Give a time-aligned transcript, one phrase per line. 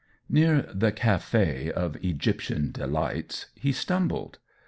[0.27, 4.39] Near the Café of Egyptian Delights he stumbled.